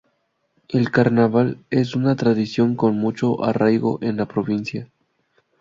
[0.67, 4.89] El carnaval es una tradición con mucho arraigo en la provincia.